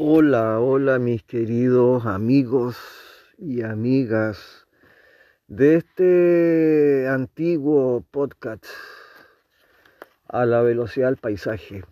Hola, 0.00 0.60
hola 0.60 1.00
mis 1.00 1.24
queridos 1.24 2.06
amigos 2.06 2.76
y 3.36 3.62
amigas 3.62 4.68
de 5.48 5.74
este 5.74 7.08
antiguo 7.08 8.04
podcast 8.08 8.64
a 10.28 10.46
la 10.46 10.62
velocidad 10.62 11.08
del 11.08 11.16
paisaje, 11.16 11.82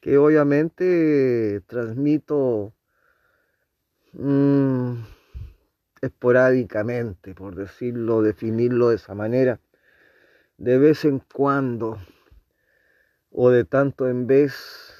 que 0.00 0.16
obviamente 0.16 1.60
transmito 1.66 2.72
mm, 4.14 4.94
esporádicamente, 6.00 7.34
por 7.34 7.54
decirlo, 7.54 8.22
definirlo 8.22 8.88
de 8.88 8.96
esa 8.96 9.14
manera, 9.14 9.60
de 10.56 10.78
vez 10.78 11.04
en 11.04 11.18
cuando 11.18 11.98
o 13.30 13.50
de 13.50 13.64
tanto 13.64 14.08
en 14.08 14.26
vez 14.26 14.93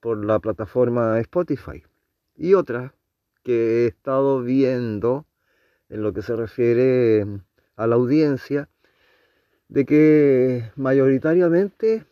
por 0.00 0.24
la 0.24 0.38
plataforma 0.38 1.20
Spotify. 1.20 1.82
Y 2.36 2.54
otra 2.54 2.94
que 3.42 3.84
he 3.84 3.86
estado 3.86 4.42
viendo 4.42 5.26
en 5.88 6.02
lo 6.02 6.12
que 6.12 6.22
se 6.22 6.36
refiere 6.36 7.26
a 7.76 7.86
la 7.86 7.96
audiencia, 7.96 8.68
de 9.68 9.84
que 9.84 10.72
mayoritariamente 10.76 12.04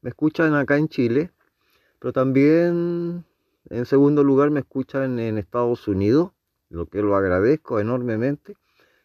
me 0.00 0.10
escuchan 0.10 0.54
acá 0.54 0.76
en 0.76 0.88
Chile, 0.88 1.30
pero 2.00 2.12
también 2.12 3.24
en 3.70 3.86
segundo 3.86 4.24
lugar 4.24 4.50
me 4.50 4.60
escuchan 4.60 5.18
en 5.20 5.38
Estados 5.38 5.86
Unidos, 5.86 6.32
lo 6.68 6.86
que 6.86 7.02
lo 7.02 7.14
agradezco 7.14 7.78
enormemente. 7.78 8.56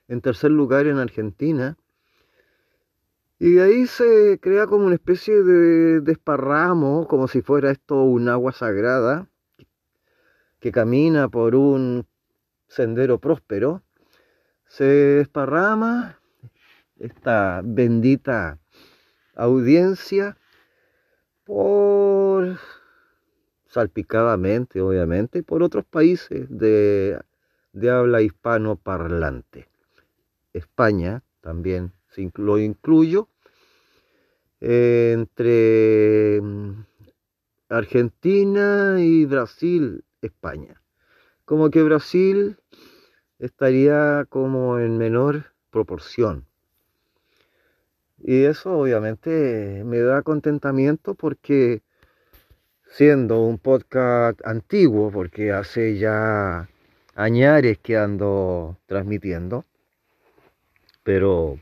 En 0.08 0.21
tercer 0.21 0.52
lugar 0.52 0.88
en 0.88 0.98
Argentina 0.98 1.77
y 3.40 3.54
de 3.54 3.62
ahí 3.62 3.88
se 3.88 4.40
crea 4.41 4.66
como 4.66 4.86
una 4.86 4.96
especie 4.96 5.44
de 5.44 6.02
desparramo, 6.02 7.08
como 7.08 7.27
si 7.27 7.41
fuera 7.41 7.70
esto 7.70 8.02
un 8.02 8.30
agua 8.30 8.52
sagrada, 8.52 9.30
que 10.60 10.72
camina 10.72 11.30
por 11.30 11.54
un 11.54 12.08
sendero 12.68 13.20
próspero. 13.20 13.84
Se 14.65 14.85
desparrama 14.85 16.20
esta 16.98 17.62
bendita 17.63 18.58
audiencia 19.35 20.35
por 21.46 22.58
salpicadamente, 23.68 24.82
obviamente, 24.82 25.43
por 25.43 25.62
otros 25.62 25.85
países 25.85 26.48
de, 26.49 27.20
de 27.71 27.90
habla 27.91 28.24
hispano 28.24 28.77
parlante. 28.77 29.70
España 30.54 31.21
también 31.41 31.93
lo 32.35 32.60
incluyo, 32.60 33.29
entre 34.60 36.40
mm, 36.41 36.85
Argentina 37.70 38.96
y 38.99 39.26
Brasil, 39.26 40.04
España. 40.21 40.82
Como 41.46 41.70
que 41.70 41.84
Brasil 41.84 42.57
estaría 43.40 44.26
como 44.29 44.79
en 44.79 44.98
menor 44.98 45.46
proporción. 45.70 46.46
Y 48.20 48.43
eso 48.43 48.74
obviamente 48.74 49.84
me 49.85 49.99
da 49.99 50.24
contentamiento 50.24 51.13
porque 51.13 51.84
siendo 52.90 53.41
un 53.41 53.59
podcast 53.59 54.40
antiguo, 54.46 55.12
porque 55.12 55.52
hace 55.52 55.98
ya 55.98 56.68
añares 57.15 57.77
que 57.79 57.98
ando 57.98 58.77
transmitiendo, 58.87 59.65
pero 61.04 61.59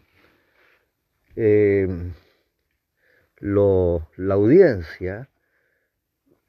Lo, 3.39 4.07
la 4.15 4.33
audiencia, 4.35 5.29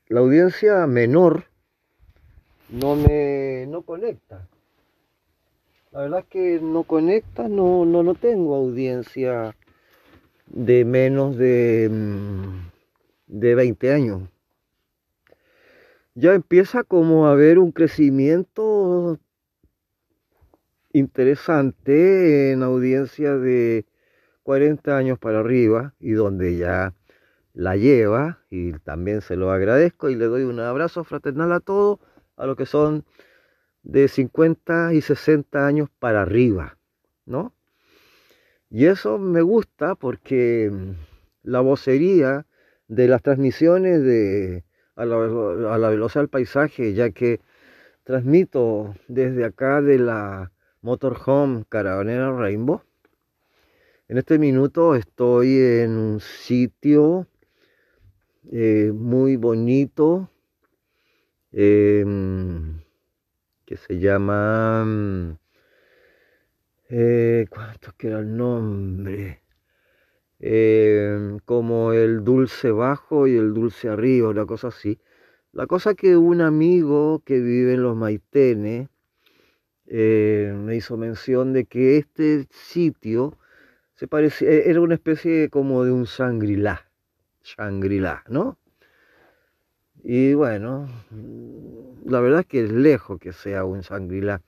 la 0.09 0.21
audiencia 0.21 0.87
menor 0.87 1.47
no 2.71 2.97
me 2.97 3.67
no 3.69 3.83
conecta. 3.83 4.49
La 5.93 6.03
verdad 6.03 6.21
es 6.21 6.27
que 6.27 6.61
no 6.61 6.83
conecta, 6.83 7.49
no, 7.49 7.85
no, 7.85 8.03
no 8.03 8.15
tengo 8.15 8.55
audiencia 8.55 9.57
de 10.47 10.85
menos 10.85 11.37
de, 11.37 11.89
mm, 11.91 12.71
de 13.27 13.55
20 13.55 13.93
años. 13.93 14.23
Ya 16.15 16.35
empieza 16.35 16.85
como 16.85 17.27
a 17.27 17.33
haber 17.33 17.59
un 17.59 17.73
crecimiento 17.73 19.19
interesante 20.93 22.53
en 22.53 22.63
audiencia 22.63 23.37
de 23.37 23.85
40 24.47 24.97
años 24.97 25.19
para 25.19 25.41
arriba 25.41 25.93
y 25.99 26.13
donde 26.13 26.57
ya 26.57 26.95
la 27.53 27.77
lleva 27.77 28.39
y 28.49 28.75
también 28.75 29.21
se 29.21 29.35
lo 29.35 29.51
agradezco 29.51 30.09
y 30.09 30.15
le 30.15 30.27
doy 30.27 30.45
un 30.45 30.61
abrazo 30.61 31.03
fraternal 31.03 31.51
a 31.51 31.59
todos, 31.59 31.99
a 32.37 32.47
los 32.47 32.57
que 32.57 32.65
son 32.65 33.05
de 33.83 34.07
50 34.07 34.95
y 34.95 35.01
60 35.01 35.67
años 35.67 35.89
para 35.99 36.23
arriba, 36.23 36.79
¿no? 37.25 37.55
Y 38.71 38.87
eso 38.87 39.19
me 39.19 39.43
gusta 39.43 39.97
porque 39.97 40.71
mm, 40.73 40.93
la 41.43 41.59
vocería 41.59 42.47
de 42.87 43.09
las 43.09 43.23
transmisiones 43.23 44.01
de 44.05 44.65
a 44.95 45.05
la, 45.07 45.17
a 45.75 45.79
la 45.79 45.91
velocidad 45.91 46.23
del 46.23 46.31
paisaje, 46.31 46.95
ya 46.95 47.11
que 47.11 47.41
transmito 48.05 48.95
desde 49.09 49.45
acá 49.45 49.83
de 49.83 49.99
la 49.99 50.53
Motorhome 50.83 51.65
Caravanera 51.69 52.31
Rainbow, 52.31 52.83
en 54.09 54.19
este 54.19 54.39
minuto 54.39 54.95
estoy 54.95 55.59
en 55.59 55.91
un 55.91 56.21
sitio 56.21 57.27
eh, 58.53 58.93
muy 58.95 59.37
bonito 59.37 60.31
em, 61.53 62.81
que 63.65 63.77
se 63.77 63.99
llama... 63.99 65.37
Eh, 66.89 67.47
¿Cuánto 67.51 67.93
que 67.99 68.07
era 68.07 68.21
el 68.21 68.37
nombre? 68.37 69.43
Em, 70.39 71.41
como 71.41 71.93
el 71.93 72.23
dulce 72.23 72.71
bajo 72.71 73.27
y 73.27 73.37
el 73.37 73.55
dulce 73.55 73.89
arriba, 73.89 74.29
una 74.29 74.47
cosa 74.47 74.69
así. 74.69 75.01
La 75.51 75.67
cosa 75.67 75.95
que 75.95 76.17
un 76.17 76.43
amigo 76.43 77.23
que 77.25 77.41
vive 77.41 77.75
en 77.75 77.83
los 77.83 77.97
Maitenes 77.97 78.89
eh, 79.87 80.55
me 80.57 80.77
hizo 80.77 80.97
mención 80.97 81.53
de 81.53 81.65
que 81.65 81.97
este 81.97 82.47
sitio 82.51 83.37
se 83.97 84.07
parecía, 84.07 84.51
e, 84.51 84.71
era 84.71 84.81
una 84.81 84.95
especie 84.95 85.51
como 85.51 85.85
de 85.85 85.91
un 85.91 86.05
Shangri-La, 86.05 86.91
Shangri-La, 87.43 88.25
¿no? 88.29 88.59
Y 90.03 90.35
bueno, 90.35 90.89
la 92.05 92.21
verdad 92.21 92.41
es 92.41 92.47
que 92.47 92.65
es 92.65 92.71
lejos 92.71 93.19
que 93.19 93.33
sea 93.33 93.65
un 93.65 93.81
Shangri-La. 93.81 94.43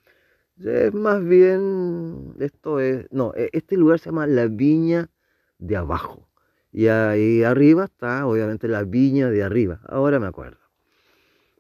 Es 0.59 0.95
más 0.95 1.25
bien, 1.25 2.35
esto 2.39 2.81
es, 2.81 3.07
no, 3.11 3.33
e, 3.35 3.51
este 3.53 3.77
lugar 3.77 3.99
se 3.99 4.11
llama 4.11 4.27
la 4.27 4.47
Viña 4.47 5.11
de 5.59 5.77
Abajo. 5.77 6.29
Y 6.71 6.89
ahí 6.89 7.43
arriba 7.43 7.85
está, 7.85 8.27
obviamente, 8.27 8.69
la 8.69 8.85
Viña 8.85 9.31
de 9.31 9.43
Arriba. 9.43 9.81
Ahora 9.87 10.21
me 10.21 10.27
acuerdo. 10.27 10.59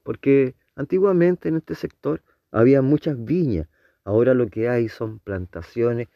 Porque 0.02 0.54
antiguamente 0.76 1.48
en 1.48 1.56
este 1.56 1.74
sector 1.74 2.22
había 2.50 2.82
muchas 2.82 3.22
viñas. 3.24 3.68
Ahora 4.04 4.34
lo 4.34 4.48
que 4.48 4.68
hay 4.68 4.88
son 4.88 5.18
plantaciones 5.18 6.08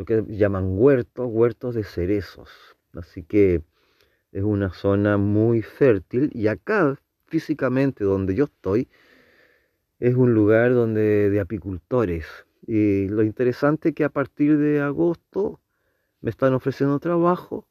lo 0.00 0.06
que 0.06 0.24
llaman 0.28 0.78
huertos, 0.78 1.26
huertos 1.30 1.74
de 1.74 1.84
cerezos. 1.84 2.48
Así 2.94 3.22
que 3.22 3.60
es 4.32 4.42
una 4.42 4.72
zona 4.72 5.18
muy 5.18 5.60
fértil 5.60 6.30
y 6.32 6.46
acá 6.46 6.98
físicamente 7.26 8.02
donde 8.04 8.34
yo 8.34 8.44
estoy 8.44 8.88
es 9.98 10.14
un 10.14 10.32
lugar 10.32 10.72
donde 10.72 11.28
de 11.28 11.38
apicultores. 11.38 12.24
Y 12.66 13.08
lo 13.08 13.22
interesante 13.22 13.90
es 13.90 13.94
que 13.94 14.04
a 14.04 14.08
partir 14.08 14.56
de 14.56 14.80
agosto 14.80 15.60
me 16.22 16.30
están 16.30 16.54
ofreciendo 16.54 16.98
trabajo 16.98 17.68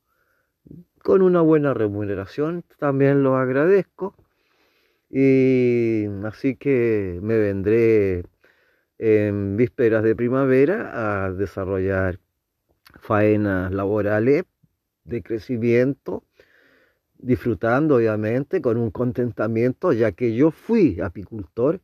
con 1.02 1.24
una 1.24 1.42
buena 1.42 1.74
remuneración, 1.74 2.64
también 2.78 3.24
lo 3.24 3.38
agradezco. 3.38 4.14
Y 5.10 6.06
así 6.26 6.58
que 6.58 7.20
me 7.24 7.40
vendré 7.40 8.24
en 9.00 9.56
vísperas 9.56 10.04
de 10.04 10.16
primavera 10.16 11.26
a 11.26 11.32
desarrollar 11.32 12.20
faenas 13.00 13.72
laborales 13.72 14.44
de 15.06 15.24
crecimiento, 15.24 16.24
disfrutando 17.18 17.96
obviamente 17.96 18.62
con 18.62 18.78
un 18.78 18.92
contentamiento, 18.92 19.94
ya 19.94 20.12
que 20.12 20.36
yo 20.36 20.52
fui 20.52 21.00
apicultor, 21.00 21.80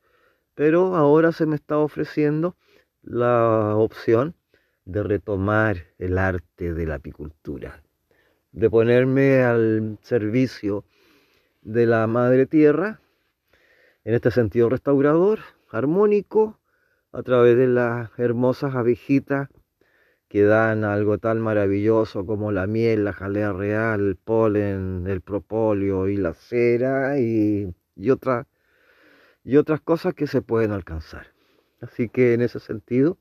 pero 0.55 0.95
ahora 0.95 1.31
se 1.31 1.45
me 1.45 1.55
está 1.55 1.77
ofreciendo 1.77 2.55
la 3.01 3.75
opción 3.75 4.35
de 4.83 5.03
retomar 5.03 5.87
el 5.97 6.17
arte 6.17 6.73
de 6.73 6.85
la 6.85 6.95
apicultura, 6.95 7.81
de 8.51 8.69
ponerme 8.69 9.41
al 9.41 9.97
servicio 10.01 10.83
de 11.61 11.85
la 11.85 12.07
madre 12.07 12.45
tierra, 12.45 12.99
en 14.03 14.13
este 14.13 14.31
sentido 14.31 14.69
restaurador, 14.69 15.39
armónico, 15.71 16.59
a 17.15 17.23
través 17.23 17.55
de 17.57 17.67
las 17.67 18.09
hermosas 18.19 18.75
abejitas 18.75 19.47
que 20.27 20.43
dan 20.43 20.83
algo 20.83 21.17
tan 21.17 21.39
maravilloso 21.39 22.25
como 22.25 22.51
la 22.51 22.67
miel, 22.67 23.05
la 23.05 23.13
jalea 23.13 23.53
real, 23.53 24.01
el 24.01 24.15
polen, 24.17 25.05
el 25.07 25.21
propóleo 25.21 26.09
y 26.09 26.17
la 26.17 26.33
cera 26.33 27.17
y, 27.17 27.73
y 27.95 28.09
otras 28.09 28.47
y 29.45 29.57
otras 29.57 29.79
cosas 29.79 30.13
que 30.13 30.27
se 30.27 30.41
pueden 30.41 30.71
alcanzar. 30.71 31.27
Así 31.79 32.09
que 32.09 32.33
en 32.33 32.41
ese 32.41 32.59
sentido 32.59 33.17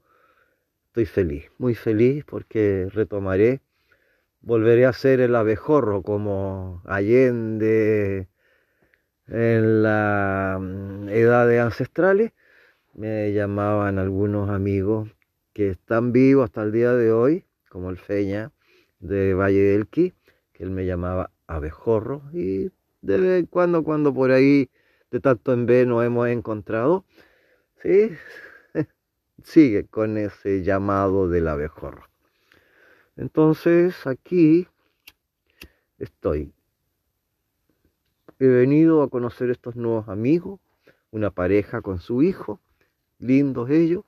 estoy 0.89 1.07
feliz, 1.07 1.45
muy 1.59 1.75
feliz 1.77 2.25
porque 2.25 2.89
retomaré, 2.91 3.61
volveré 4.41 4.87
a 4.87 4.93
ser 4.93 5.21
el 5.21 5.37
abejorro 5.37 6.03
como 6.03 6.83
Allende 6.87 8.29
en 9.29 9.83
la 9.83 10.59
mm, 10.61 11.09
edades 11.11 11.61
ancestrales. 11.61 12.33
Me 12.95 13.33
llamaban 13.33 13.99
algunos 13.99 14.51
amigos 14.51 15.11
que 15.53 15.71
están 15.71 16.13
vivos 16.13 16.45
hasta 16.45 16.63
el 16.63 16.71
día 16.71 16.93
de 16.93 17.11
hoy, 17.11 17.45
como 17.69 17.91
el 17.91 17.99
Feña 17.99 18.53
de 19.01 19.35
Valle 19.35 19.61
del 19.63 19.89
Qui, 19.89 20.15
que 20.53 20.63
él 20.63 20.71
me 20.71 20.87
llamaba 20.87 21.33
abejorro 21.49 22.23
y 22.33 22.71
de 23.03 23.19
vez 23.19 23.41
en 23.41 23.47
cuando, 23.47 23.83
cuando 23.83 24.15
por 24.15 24.31
ahí 24.31 24.71
de 25.11 25.19
tanto 25.19 25.53
en 25.53 25.67
vez 25.67 25.89
nos 25.89 26.05
hemos 26.05 26.29
encontrado, 26.29 27.05
sí, 27.83 28.11
sigue 29.43 29.87
con 29.87 30.17
ese 30.17 30.63
llamado 30.63 31.29
del 31.29 31.49
abejorro. 31.49 32.09
Entonces 33.17 34.07
aquí 34.07 34.69
estoy. 35.99 36.53
He 38.39 38.47
venido 38.47 39.03
a 39.03 39.11
conocer 39.11 39.51
estos 39.51 39.75
nuevos 39.75 40.09
amigos, 40.09 40.61
una 41.11 41.33
pareja 41.33 41.83
con 41.83 41.99
su 41.99 42.23
hijo, 42.23 42.61
lindos 43.25 43.71
ellos, 43.71 44.05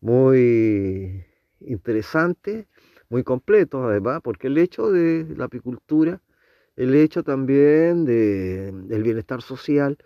muy 0.00 1.24
interesantes, 1.60 2.66
muy 3.08 3.24
completos 3.24 3.82
además, 3.84 4.20
porque 4.22 4.46
el 4.46 4.58
hecho 4.58 4.90
de 4.90 5.26
la 5.36 5.46
apicultura, 5.46 6.20
el 6.76 6.94
hecho 6.94 7.22
también 7.22 8.04
de, 8.04 8.72
del 8.72 9.02
bienestar 9.02 9.42
social 9.42 9.98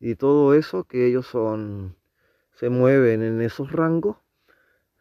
y 0.00 0.14
todo 0.14 0.54
eso, 0.54 0.84
que 0.84 1.06
ellos 1.06 1.26
son 1.26 1.96
se 2.54 2.70
mueven 2.70 3.22
en 3.22 3.42
esos 3.42 3.70
rangos. 3.70 4.16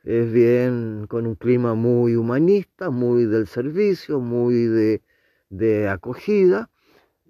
Es 0.03 0.31
bien 0.31 1.07
con 1.07 1.25
un 1.25 1.35
clima 1.35 1.73
muy 1.73 2.15
humanista, 2.15 2.89
muy 2.89 3.25
del 3.25 3.47
servicio, 3.47 4.19
muy 4.19 4.65
de, 4.65 5.01
de 5.49 5.87
acogida 5.87 6.69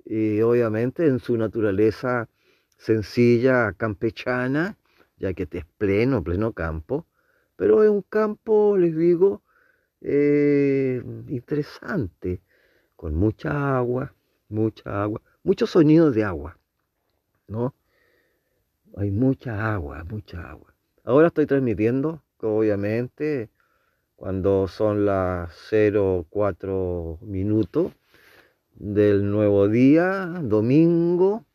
y 0.03 0.41
obviamente 0.41 1.05
en 1.07 1.19
su 1.19 1.37
naturaleza 1.37 2.27
sencilla, 2.85 3.73
campechana, 3.73 4.77
ya 5.17 5.33
que 5.33 5.47
es 5.49 5.65
pleno, 5.77 6.23
pleno 6.23 6.53
campo, 6.53 7.07
pero 7.55 7.83
es 7.83 7.89
un 7.89 8.03
campo, 8.03 8.77
les 8.77 8.95
digo, 8.95 9.41
eh, 10.01 11.01
interesante, 11.27 12.41
con 12.95 13.15
mucha 13.15 13.75
agua, 13.75 14.13
mucha 14.49 15.01
agua, 15.01 15.19
muchos 15.43 15.71
sonidos 15.71 16.13
de 16.13 16.25
agua, 16.25 16.59
¿no? 17.47 17.73
Hay 18.97 19.09
mucha 19.09 19.73
agua, 19.73 20.03
mucha 20.03 20.47
agua. 20.47 20.75
Ahora 21.03 21.27
estoy 21.27 21.47
transmitiendo, 21.47 22.21
obviamente, 22.39 23.49
cuando 24.15 24.67
son 24.67 25.05
las 25.05 25.51
04 25.71 27.17
minutos 27.23 27.93
del 28.75 29.29
nuevo 29.31 29.67
día, 29.67 30.39
domingo. 30.43 31.45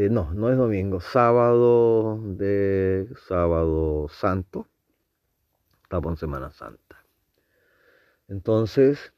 Eh, 0.00 0.08
no, 0.08 0.32
no 0.32 0.48
es 0.48 0.56
domingo, 0.56 0.98
sábado 1.02 2.18
de 2.22 3.06
sábado 3.28 4.08
santo. 4.08 4.66
Estamos 5.82 6.12
en 6.12 6.16
Semana 6.16 6.50
Santa. 6.52 7.04
Entonces, 8.26 9.12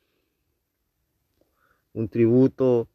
un 1.92 2.08
tributo 2.08 2.88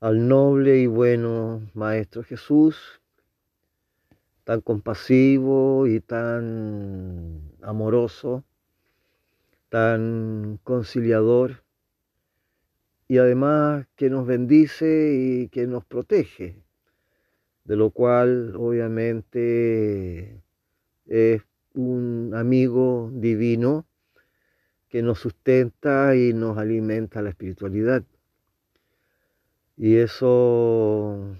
al 0.00 0.26
noble 0.26 0.78
y 0.78 0.88
bueno 0.88 1.70
Maestro 1.72 2.24
Jesús, 2.24 3.00
tan 4.42 4.60
compasivo 4.60 5.86
y 5.86 6.00
tan 6.00 7.52
amoroso, 7.62 8.42
tan 9.68 10.58
conciliador 10.64 11.62
y 13.06 13.18
además 13.18 13.86
que 13.94 14.10
nos 14.10 14.26
bendice 14.26 15.14
y 15.14 15.48
que 15.48 15.68
nos 15.68 15.84
protege, 15.84 16.56
de 17.64 17.76
lo 17.76 17.90
cual 17.90 18.54
obviamente 18.56 20.42
es 21.06 21.42
un 21.74 22.32
amigo 22.34 23.10
divino 23.14 23.86
que 24.88 25.02
nos 25.02 25.20
sustenta 25.20 26.14
y 26.16 26.32
nos 26.34 26.58
alimenta 26.58 27.22
la 27.22 27.30
espiritualidad. 27.30 28.02
Y 29.76 29.96
eso 29.96 31.36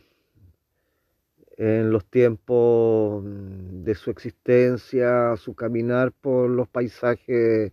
en 1.59 1.91
los 1.91 2.05
tiempos 2.07 3.23
de 3.25 3.95
su 3.95 4.11
existencia, 4.11 5.37
su 5.37 5.55
caminar 5.55 6.13
por 6.13 6.51
los 6.51 6.69
paisajes 6.69 7.73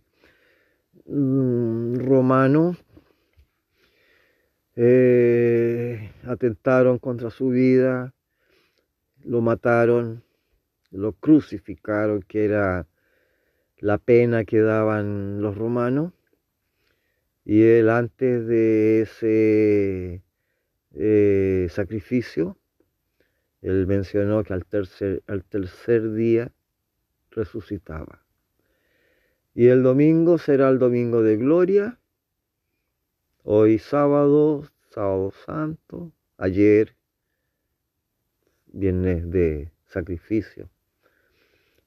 mm, 1.06 1.94
romanos, 1.96 2.76
eh, 4.76 6.12
atentaron 6.24 6.98
contra 6.98 7.30
su 7.30 7.48
vida, 7.48 8.14
lo 9.24 9.40
mataron, 9.40 10.22
lo 10.90 11.12
crucificaron, 11.12 12.22
que 12.22 12.44
era 12.44 12.86
la 13.78 13.98
pena 13.98 14.44
que 14.44 14.60
daban 14.60 15.40
los 15.42 15.56
romanos. 15.56 16.12
Y 17.44 17.62
él 17.62 17.88
antes 17.88 18.46
de 18.46 19.02
ese 19.02 20.22
eh, 20.94 21.68
sacrificio, 21.70 22.58
él 23.62 23.86
mencionó 23.86 24.42
que 24.44 24.52
al 24.52 24.64
tercer, 24.64 25.22
al 25.26 25.44
tercer 25.44 26.12
día 26.12 26.52
resucitaba. 27.30 28.24
Y 29.54 29.68
el 29.68 29.82
domingo 29.82 30.38
será 30.38 30.68
el 30.68 30.78
domingo 30.78 31.22
de 31.22 31.36
gloria. 31.36 31.98
Hoy 33.42 33.78
sábado, 33.78 34.64
sábado 34.90 35.32
santo. 35.44 36.12
Ayer, 36.38 36.96
viernes 38.72 39.30
de 39.30 39.70
sacrificio. 39.86 40.68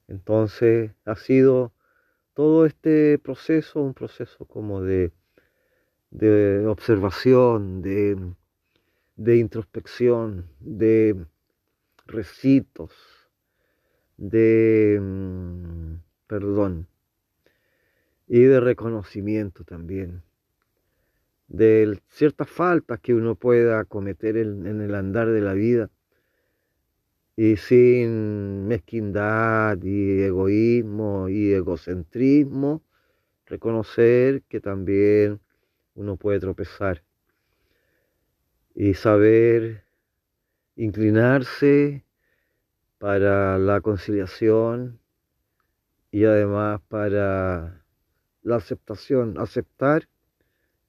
Entonces 0.08 0.92
ha 1.06 1.16
sido 1.16 1.74
todo 2.34 2.66
este 2.66 3.18
proceso, 3.20 3.82
un 3.82 3.94
proceso 3.94 4.46
como 4.46 4.82
de, 4.82 5.12
de 6.12 6.66
observación, 6.68 7.82
de 7.82 8.18
de 9.16 9.38
introspección, 9.38 10.50
de 10.60 11.26
recitos, 12.06 12.92
de 14.18 15.00
mm, 15.02 15.96
perdón 16.28 16.88
y 18.28 18.42
de 18.42 18.60
reconocimiento 18.60 19.64
también 19.64 20.24
de 21.48 22.00
ciertas 22.08 22.50
faltas 22.50 23.00
que 23.00 23.14
uno 23.14 23.36
pueda 23.36 23.84
cometer 23.86 24.38
en, 24.38 24.66
el 24.66 24.96
andar 24.96 25.30
de 25.30 25.42
la 25.42 25.54
vida 25.54 25.90
y 27.36 27.58
sin 27.58 28.68
mezquindad 28.68 29.82
y 29.82 30.22
egoísmo 30.22 31.30
y 31.30 31.54
egocentrismo, 31.54 32.84
reconocer 33.46 34.44
que 34.44 34.60
también 34.60 35.40
uno 35.96 36.16
puede 36.18 36.40
tropezar 36.40 37.04
y 38.76 38.94
saber 38.94 39.84
inclinarse 40.76 42.06
para 42.98 43.58
la 43.58 43.82
conciliación 43.82 45.00
y 46.12 46.26
además 46.26 46.82
para 46.88 47.84
la 48.44 48.56
aceptación, 48.56 49.38
aceptar 49.40 50.08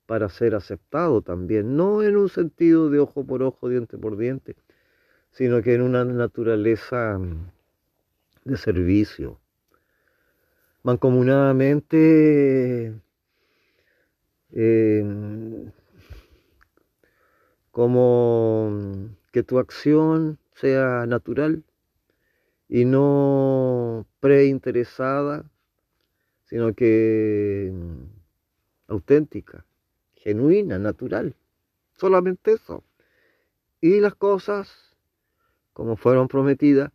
para 0.06 0.28
ser 0.28 0.54
aceptado 0.54 1.22
también, 1.22 1.76
no 1.76 2.02
en 2.02 2.16
un 2.16 2.28
sentido 2.28 2.90
de 2.90 2.98
ojo 2.98 3.24
por 3.24 3.42
ojo, 3.42 3.68
diente 3.68 3.96
por 3.96 4.16
diente, 4.18 4.54
sino 5.34 5.62
que 5.62 5.74
en 5.74 5.82
una 5.82 6.04
naturaleza 6.04 7.18
de 8.44 8.56
servicio. 8.56 9.40
Mancomunadamente 10.84 12.94
eh, 14.52 15.72
como 17.72 18.70
mm, 18.70 19.06
que 19.32 19.42
tu 19.42 19.58
acción 19.58 20.38
sea 20.54 21.04
natural 21.06 21.64
y 22.68 22.84
no 22.84 24.06
preinteresada, 24.20 25.50
sino 26.44 26.74
que 26.74 27.72
mm, 27.74 28.04
auténtica, 28.86 29.66
genuina, 30.14 30.78
natural. 30.78 31.34
Solamente 31.96 32.52
eso. 32.52 32.84
Y 33.80 33.98
las 33.98 34.14
cosas, 34.14 34.93
como 35.74 35.96
fueron 35.96 36.28
prometidas, 36.28 36.90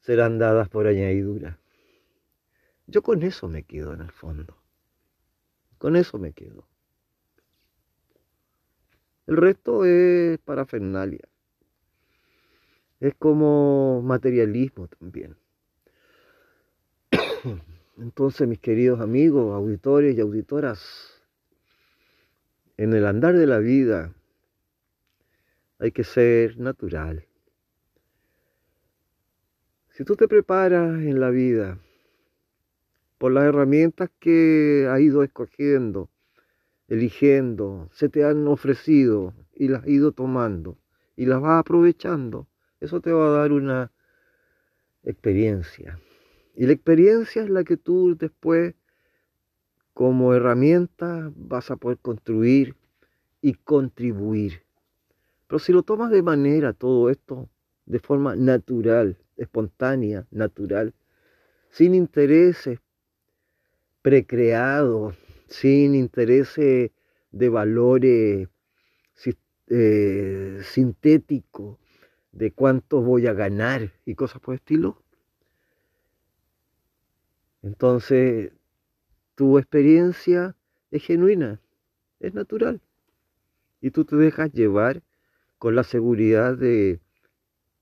serán 0.00 0.38
dadas 0.38 0.68
por 0.68 0.86
añadidura. 0.86 1.58
Yo 2.86 3.02
con 3.02 3.22
eso 3.22 3.48
me 3.48 3.64
quedo 3.64 3.92
en 3.92 4.02
el 4.02 4.12
fondo. 4.12 4.56
Con 5.78 5.96
eso 5.96 6.18
me 6.18 6.32
quedo. 6.32 6.66
El 9.26 9.36
resto 9.36 9.84
es 9.84 10.38
parafernalia. 10.38 11.28
Es 13.00 13.14
como 13.14 14.02
materialismo 14.02 14.88
también. 14.88 15.36
Entonces, 17.98 18.48
mis 18.48 18.58
queridos 18.58 19.00
amigos, 19.00 19.54
auditores 19.54 20.16
y 20.16 20.20
auditoras, 20.20 21.22
en 22.76 22.92
el 22.92 23.06
andar 23.06 23.36
de 23.36 23.46
la 23.46 23.58
vida 23.58 24.14
hay 25.78 25.92
que 25.92 26.04
ser 26.04 26.58
natural. 26.58 27.27
Si 29.98 30.04
tú 30.04 30.14
te 30.14 30.28
preparas 30.28 31.02
en 31.02 31.18
la 31.18 31.28
vida 31.30 31.76
por 33.18 33.32
las 33.32 33.46
herramientas 33.46 34.08
que 34.20 34.86
has 34.88 35.00
ido 35.00 35.24
escogiendo, 35.24 36.08
eligiendo, 36.86 37.88
se 37.90 38.08
te 38.08 38.24
han 38.24 38.46
ofrecido 38.46 39.34
y 39.56 39.66
las 39.66 39.82
has 39.82 39.88
ido 39.88 40.12
tomando 40.12 40.78
y 41.16 41.26
las 41.26 41.40
vas 41.40 41.58
aprovechando, 41.58 42.46
eso 42.78 43.00
te 43.00 43.10
va 43.10 43.26
a 43.26 43.38
dar 43.40 43.50
una 43.50 43.90
experiencia. 45.02 45.98
Y 46.54 46.66
la 46.66 46.74
experiencia 46.74 47.42
es 47.42 47.50
la 47.50 47.64
que 47.64 47.76
tú 47.76 48.16
después 48.16 48.76
como 49.94 50.32
herramienta 50.32 51.32
vas 51.34 51.72
a 51.72 51.76
poder 51.76 51.98
construir 51.98 52.76
y 53.42 53.54
contribuir. 53.54 54.62
Pero 55.48 55.58
si 55.58 55.72
lo 55.72 55.82
tomas 55.82 56.12
de 56.12 56.22
manera 56.22 56.72
todo 56.72 57.10
esto, 57.10 57.48
de 57.84 57.98
forma 57.98 58.36
natural, 58.36 59.18
espontánea, 59.38 60.26
natural, 60.30 60.94
sin 61.70 61.94
intereses 61.94 62.80
precreados, 64.02 65.16
sin 65.48 65.94
intereses 65.94 66.90
de 67.30 67.48
valores 67.48 68.48
eh, 69.70 70.60
sintéticos, 70.62 71.78
de 72.32 72.52
cuánto 72.52 73.02
voy 73.02 73.26
a 73.26 73.32
ganar 73.32 73.92
y 74.04 74.14
cosas 74.14 74.40
por 74.40 74.54
el 74.54 74.60
estilo, 74.60 75.02
entonces, 77.62 78.52
tu 79.34 79.58
experiencia 79.58 80.56
es 80.90 81.04
genuina, 81.04 81.60
es 82.20 82.34
natural. 82.34 82.80
Y 83.80 83.90
tú 83.90 84.04
te 84.04 84.16
dejas 84.16 84.52
llevar 84.52 85.02
con 85.58 85.74
la 85.74 85.84
seguridad 85.84 86.56
de 86.56 87.00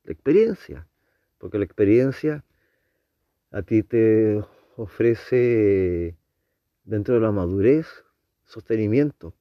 la 0.04 0.12
experiencia, 0.12 0.88
porque 1.38 1.58
la 1.58 1.64
experiencia 1.64 2.44
a 3.50 3.62
ti 3.62 3.82
te 3.82 4.42
ofrece 4.76 6.16
dentro 6.84 7.14
de 7.14 7.20
la 7.20 7.32
madurez 7.32 7.86
sostenimiento. 8.44 9.34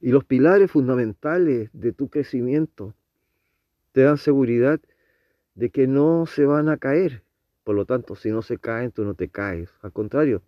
Y 0.00 0.10
los 0.10 0.24
pilares 0.24 0.70
fundamentales 0.70 1.70
de 1.72 1.92
tu 1.92 2.08
crecimiento 2.08 2.94
te 3.92 4.02
dan 4.02 4.18
seguridad 4.18 4.80
de 5.54 5.70
que 5.70 5.86
no 5.86 6.26
se 6.26 6.44
van 6.44 6.68
a 6.68 6.76
caer, 6.76 7.22
por 7.64 7.74
lo 7.74 7.86
tanto, 7.86 8.14
si 8.14 8.30
no 8.30 8.42
se 8.42 8.58
caen, 8.58 8.92
tú 8.92 9.04
no 9.04 9.14
te 9.14 9.28
caes. 9.28 9.70
Al 9.82 9.92
contrario, 9.92 10.42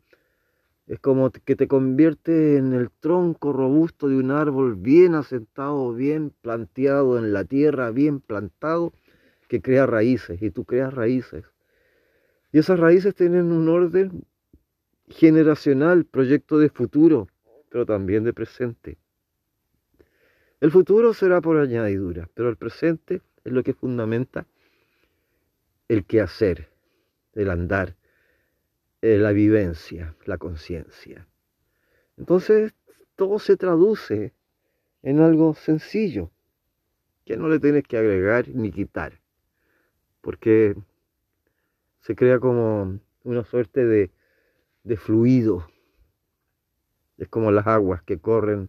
es 0.87 1.01
como 1.01 1.31
que 1.31 1.57
te 1.57 1.67
convierte 1.67 2.57
en 2.57 2.73
el 2.73 2.91
tronco 2.91 3.53
robusto 3.53 4.09
de 4.09 4.17
un 4.17 4.31
árbol 4.31 4.77
bien 4.77 5.15
asentado, 5.15 5.93
bien 5.93 6.33
planteado 6.41 7.19
en 7.19 7.33
la 7.33 7.45
tierra, 7.45 7.91
bien 7.91 8.21
plantado, 8.21 8.93
que 9.49 9.61
crea 9.61 9.87
raíces. 9.87 10.41
Y 10.43 10.51
tú 10.51 10.65
creas 10.65 10.95
raíces. 10.95 11.45
Y 12.53 12.59
esas 12.59 12.79
raíces 12.79 13.15
tienen 13.15 13.53
un 13.53 13.69
orden 13.69 14.25
generacional, 15.09 16.05
proyecto 16.05 16.59
de 16.59 16.69
futuro, 16.69 17.29
pero 17.71 17.87
también 17.87 18.25
de 18.25 18.33
presente. 18.33 18.99
El 20.61 20.71
futuro 20.71 21.15
será 21.15 21.41
por 21.41 21.59
añadidura, 21.59 22.29
pero 22.35 22.49
el 22.49 22.57
presente 22.57 23.23
es 23.45 23.53
lo 23.53 23.63
que 23.63 23.75
fundamenta 23.75 24.47
el 25.89 26.05
quehacer, 26.05 26.69
el 27.35 27.51
andar, 27.51 27.97
eh, 29.01 29.19
la 29.19 29.33
vivencia, 29.33 30.17
la 30.27 30.37
conciencia. 30.37 31.27
Entonces, 32.17 32.75
todo 33.15 33.39
se 33.39 33.57
traduce 33.57 34.33
en 35.03 35.21
algo 35.21 35.55
sencillo, 35.55 36.31
que 37.25 37.37
no 37.37 37.49
le 37.49 37.61
tienes 37.61 37.85
que 37.85 37.97
agregar 37.97 38.49
ni 38.49 38.73
quitar, 38.73 39.21
porque 40.29 40.77
se 42.01 42.15
crea 42.15 42.39
como 42.39 43.01
una 43.25 43.45
suerte 43.45 43.87
de, 43.87 44.11
de 44.85 44.97
fluido. 44.99 45.67
Es 47.17 47.29
como 47.29 47.51
las 47.51 47.67
aguas 47.67 48.03
que 48.03 48.19
corren 48.19 48.69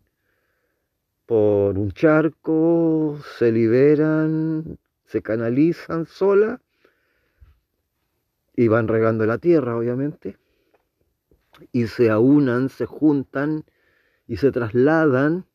por 1.26 1.78
un 1.78 1.92
charco, 1.92 3.20
se 3.38 3.52
liberan, 3.52 4.80
se 5.04 5.22
canalizan 5.22 6.06
sola 6.06 6.62
y 8.56 8.70
van 8.70 8.88
regando 8.88 9.26
la 9.26 9.38
tierra, 9.38 9.76
obviamente, 9.76 10.38
y 11.74 11.88
se 11.88 12.10
aunan, 12.10 12.70
se 12.70 12.86
juntan 12.86 13.66
y 14.28 14.38
se 14.38 14.54
trasladan 14.54 15.46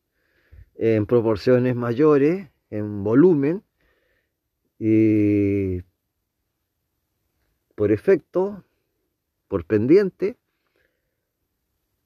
en 0.75 1.07
proporciones 1.07 1.75
mayores, 1.75 2.51
en 2.69 3.03
volumen, 3.03 3.63
y 4.77 5.81
por 7.75 7.91
efecto, 7.91 8.63
por 9.47 9.65
pendiente, 9.65 10.37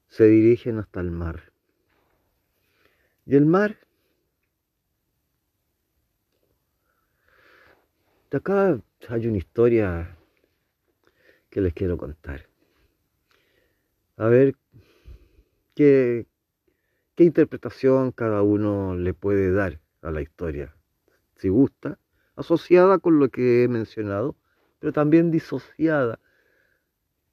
se 0.08 0.24
dirigen 0.24 0.78
hasta 0.78 1.00
el 1.00 1.10
mar. 1.12 1.52
Y 3.24 3.36
el 3.36 3.46
mar, 3.46 3.78
de 8.30 8.36
acá 8.36 8.80
hay 9.08 9.26
una 9.28 9.38
historia 9.38 10.16
que 11.48 11.60
les 11.60 11.72
quiero 11.72 11.96
contar. 11.96 12.48
A 14.16 14.26
ver 14.26 14.56
qué, 15.74 16.26
qué 17.14 17.24
interpretación 17.24 18.10
cada 18.10 18.42
uno 18.42 18.96
le 18.96 19.14
puede 19.14 19.52
dar 19.52 19.80
a 20.02 20.10
la 20.10 20.22
historia, 20.22 20.74
si 21.36 21.48
gusta, 21.48 21.98
asociada 22.34 22.98
con 22.98 23.18
lo 23.20 23.28
que 23.28 23.62
he 23.62 23.68
mencionado, 23.68 24.36
pero 24.80 24.92
también 24.92 25.30
disociada 25.30 26.18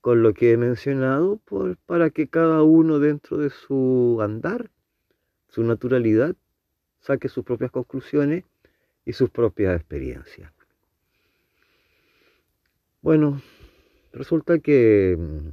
con 0.02 0.22
lo 0.22 0.34
que 0.34 0.52
he 0.52 0.58
mencionado 0.58 1.42
para 1.88 2.12
que 2.12 2.28
cada 2.28 2.62
uno 2.62 3.00
dentro 3.00 3.38
de 3.38 3.50
su 3.50 4.20
andar, 4.22 4.70
su 5.50 5.64
naturalidad, 5.64 6.36
saque 7.00 7.30
sus 7.30 7.44
propias 7.44 7.72
conclusiones 7.72 8.44
y 9.06 9.14
sus 9.14 9.32
propias 9.32 9.76
experiencias. 9.76 10.52
Bueno, 13.02 13.42
Resulta 14.18 14.58
que 14.58 15.16
mm, 15.16 15.50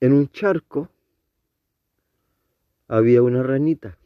en 0.00 0.12
un 0.12 0.28
charco 0.30 0.88
había 2.86 3.22
una 3.22 3.42
ranita. 3.42 3.97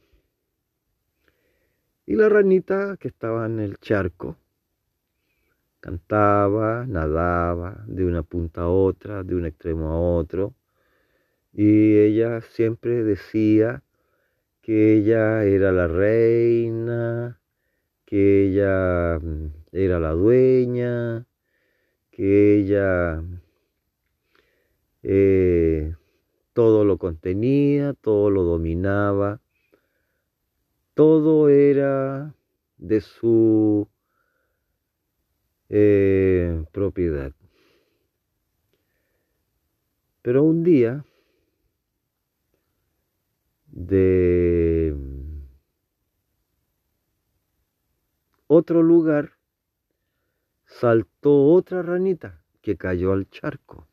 Y 2.12 2.14
la 2.14 2.28
ranita 2.28 2.98
que 2.98 3.08
estaba 3.08 3.46
en 3.46 3.58
el 3.58 3.78
charco 3.78 4.36
cantaba, 5.80 6.84
nadaba 6.86 7.82
de 7.86 8.04
una 8.04 8.22
punta 8.22 8.64
a 8.64 8.68
otra, 8.68 9.22
de 9.22 9.34
un 9.34 9.46
extremo 9.46 9.88
a 9.88 9.98
otro. 9.98 10.54
Y 11.54 11.96
ella 11.96 12.42
siempre 12.42 13.02
decía 13.02 13.82
que 14.60 14.98
ella 14.98 15.44
era 15.44 15.72
la 15.72 15.86
reina 15.86 17.40
que 18.04 18.44
ella 18.44 19.18
mm, 19.18 19.46
era 19.72 19.98
la 19.98 20.10
dueña, 20.10 21.26
que 22.10 22.58
ella 22.58 23.22
eh, 25.02 25.94
todo 26.52 26.84
lo 26.84 26.98
contenía, 26.98 27.94
todo 27.94 28.28
lo 28.28 28.42
dominaba, 28.42 29.41
todo 31.02 31.48
era 31.48 32.32
de 32.76 33.00
su 33.00 33.88
eh, 35.68 36.64
propiedad. 36.70 37.32
Pero 40.22 40.44
un 40.44 40.62
día 40.62 41.04
de 43.66 44.94
otro 48.46 48.84
lugar, 48.84 49.32
saltó 50.66 51.46
otra 51.46 51.82
ranita 51.82 52.44
que 52.60 52.76
cayó 52.76 53.12
al 53.12 53.28
charco. 53.28 53.88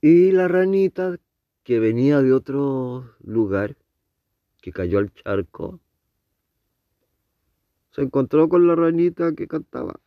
Y 0.00 0.30
la 0.30 0.46
ranita 0.46 1.18
que 1.64 1.80
venía 1.80 2.22
de 2.22 2.32
otro 2.32 3.16
lugar, 3.20 3.76
que 4.60 4.70
cayó 4.70 4.98
al 4.98 5.12
charco, 5.12 5.80
se 7.90 8.02
encontró 8.02 8.48
con 8.48 8.66
la 8.66 8.74
ranita 8.74 9.34
que 9.34 9.48
cantaba. 9.48 10.00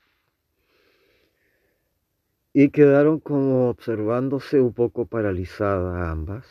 Y 2.54 2.70
quedaron 2.70 3.20
como 3.20 3.70
observándose 3.70 4.60
un 4.60 4.74
poco 4.74 5.06
paralizadas 5.06 6.08
ambas. 6.08 6.46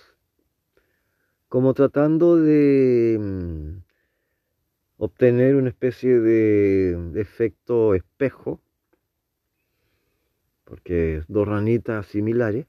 como 1.48 1.74
tratando 1.74 2.36
de 2.36 3.18
mm, 3.20 3.78
obtener 4.98 5.56
una 5.56 5.68
especie 5.68 6.18
de, 6.20 7.20
efecto 7.20 7.94
espejo, 7.94 8.60
porque 10.64 11.22
dos 11.28 11.46
ranitas 11.46 12.06
similares, 12.06 12.66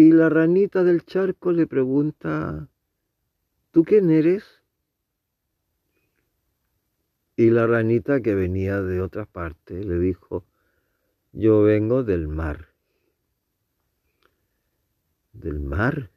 y 0.00 0.12
la 0.12 0.30
ranita 0.30 0.82
del 0.82 1.04
charco 1.04 1.52
le 1.52 1.66
pregunta, 1.66 2.70
¿tú 3.70 3.84
quién 3.84 4.08
eres? 4.10 4.62
Y 7.36 7.50
la 7.50 7.66
ranita 7.66 8.22
que 8.22 8.34
venía 8.34 8.80
de 8.80 9.02
otra 9.02 9.26
parte 9.26 9.84
le 9.84 9.98
dijo, 9.98 10.46
yo 11.32 11.60
vengo 11.60 12.02
del 12.02 12.28
mar. 12.28 12.68
¿Del 15.34 15.60
mar? 15.60 16.10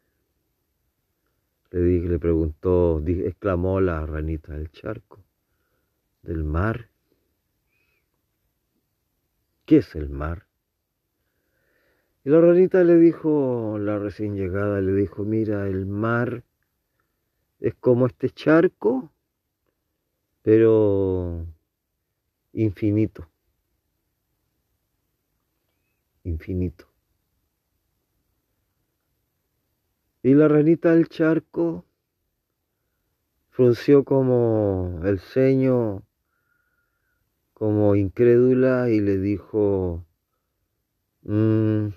Le, 1.72 1.82
dije, 1.82 2.08
le 2.08 2.20
preguntó, 2.20 3.04
exclamó 3.06 3.82
la 3.82 4.06
ranita 4.06 4.54
del 4.54 4.72
charco. 4.72 5.26
¿Del 6.22 6.46
mar? 6.46 6.90
¿Qué 9.66 9.80
es 9.80 9.94
el 9.96 10.08
mar? 10.08 10.48
Y 12.26 12.30
la 12.30 12.40
ranita 12.40 12.84
le 12.86 12.96
dijo, 12.98 13.78
la 13.80 14.00
recién 14.00 14.36
llegada 14.36 14.80
le 14.80 14.94
dijo, 14.94 15.24
mira, 15.26 15.68
el 15.68 15.86
mar 15.86 16.44
es 17.60 17.76
como 17.76 18.06
este 18.06 18.30
charco, 18.30 19.12
pero 20.42 21.46
infinito. 22.54 23.30
Infinito. 26.24 26.88
Y 30.22 30.34
la 30.34 30.48
ranita 30.48 30.96
del 30.96 31.10
charco 31.10 31.86
frunció 33.50 34.06
como 34.06 35.02
el 35.04 35.20
ceño, 35.20 36.04
como 37.54 37.96
incrédula, 37.96 38.90
y 38.90 39.02
le 39.02 39.18
dijo, 39.18 40.06
mm, 41.24 41.88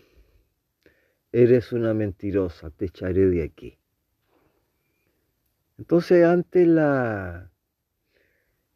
eres 1.32 1.72
una 1.72 1.94
mentirosa, 1.94 2.70
te 2.70 2.86
echaré 2.86 3.26
de 3.26 3.42
aquí. 3.42 3.78
Entonces, 5.78 6.24
ante 6.24 6.66
la 6.66 7.50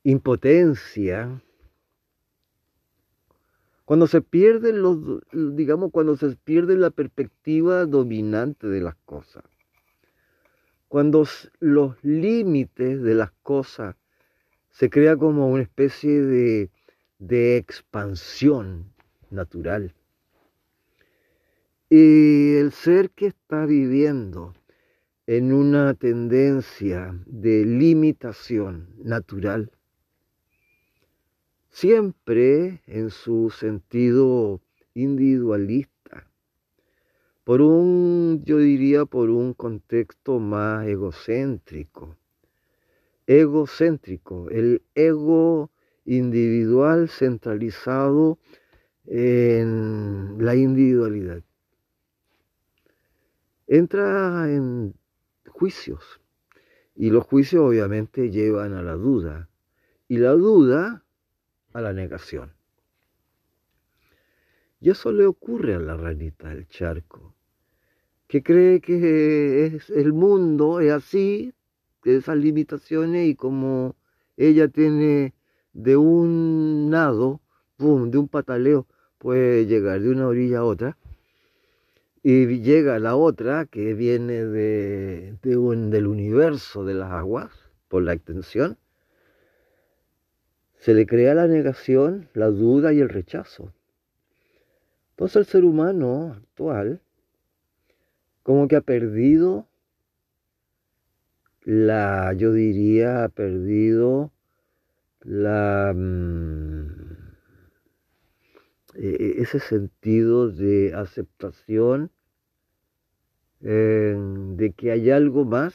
impotencia, 0.02 1.42
cuando 3.84 4.06
se 4.06 4.20
pierde 4.20 4.72
los, 4.72 4.98
digamos, 5.32 5.90
cuando 5.90 6.16
se 6.16 6.36
pierde 6.36 6.76
la 6.76 6.90
perspectiva 6.90 7.86
dominante 7.86 8.68
de 8.68 8.80
las 8.80 8.94
cosas, 9.04 9.44
cuando 10.88 11.26
los 11.60 12.04
límites 12.04 13.02
de 13.02 13.14
las 13.14 13.32
cosas 13.42 13.96
se 14.70 14.90
crea 14.90 15.16
como 15.16 15.48
una 15.48 15.62
especie 15.62 16.22
de, 16.22 16.70
de 17.18 17.56
expansión 17.56 18.92
natural. 19.30 19.94
Y 21.92 22.54
el 22.54 22.70
ser 22.70 23.10
que 23.10 23.26
está 23.26 23.66
viviendo 23.66 24.54
en 25.26 25.52
una 25.52 25.94
tendencia 25.94 27.12
de 27.26 27.64
limitación 27.64 28.94
natural, 29.02 29.72
siempre 31.68 32.80
en 32.86 33.10
su 33.10 33.50
sentido 33.50 34.60
individualista, 34.94 36.30
por 37.42 37.60
un, 37.60 38.44
yo 38.44 38.58
diría, 38.58 39.04
por 39.04 39.28
un 39.28 39.52
contexto 39.52 40.38
más 40.38 40.86
egocéntrico. 40.86 42.16
Egocéntrico, 43.26 44.48
el 44.50 44.82
ego 44.94 45.72
individual 46.04 47.08
centralizado 47.08 48.38
en 49.06 50.36
la 50.38 50.54
individualidad. 50.54 51.42
Entra 53.72 54.52
en 54.52 54.96
juicios 55.46 56.20
y 56.96 57.10
los 57.10 57.24
juicios 57.24 57.62
obviamente 57.62 58.32
llevan 58.32 58.72
a 58.72 58.82
la 58.82 58.94
duda 58.94 59.48
y 60.08 60.16
la 60.16 60.32
duda 60.32 61.04
a 61.72 61.80
la 61.80 61.92
negación. 61.92 62.52
Y 64.80 64.90
eso 64.90 65.12
le 65.12 65.24
ocurre 65.24 65.76
a 65.76 65.78
la 65.78 65.96
ranita 65.96 66.48
del 66.48 66.66
charco, 66.66 67.32
que 68.26 68.42
cree 68.42 68.80
que 68.80 69.66
es 69.66 69.88
el 69.90 70.14
mundo 70.14 70.80
es 70.80 70.90
así, 70.90 71.54
esas 72.02 72.38
limitaciones, 72.38 73.28
y 73.28 73.36
como 73.36 73.94
ella 74.36 74.66
tiene 74.66 75.32
de 75.74 75.96
un 75.96 76.90
nado, 76.90 77.40
de 77.78 78.18
un 78.18 78.26
pataleo, 78.26 78.88
puede 79.18 79.66
llegar 79.66 80.00
de 80.00 80.10
una 80.10 80.26
orilla 80.26 80.58
a 80.58 80.64
otra, 80.64 80.96
y 82.22 82.60
llega 82.60 82.98
la 82.98 83.16
otra 83.16 83.66
que 83.66 83.94
viene 83.94 84.44
de, 84.44 85.36
del 85.42 86.06
universo 86.06 86.84
de 86.84 86.94
las 86.94 87.10
aguas, 87.12 87.50
por 87.88 88.02
la 88.02 88.12
extensión, 88.12 88.78
se 90.78 90.94
le 90.94 91.06
crea 91.06 91.34
la 91.34 91.46
negación, 91.46 92.28
la 92.34 92.46
duda 92.46 92.92
y 92.92 93.00
el 93.00 93.08
rechazo. 93.08 93.72
Entonces 95.10 95.36
el 95.36 95.46
ser 95.46 95.64
humano 95.64 96.32
actual 96.32 97.00
como 98.42 98.68
que 98.68 98.76
ha 98.76 98.80
perdido 98.80 99.66
la, 101.62 102.32
yo 102.32 102.52
diría, 102.52 103.24
ha 103.24 103.28
perdido 103.28 104.32
la, 105.20 105.92
mm, 105.94 106.79
ese 109.00 109.60
sentido 109.60 110.50
de 110.50 110.92
aceptación 110.94 112.10
de 113.60 114.74
que 114.76 114.90
hay 114.90 115.10
algo 115.10 115.44
más 115.44 115.74